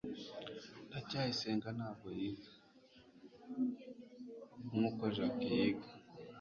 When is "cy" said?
4.59-4.65